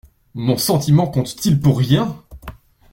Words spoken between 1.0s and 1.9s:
compte-t-il pour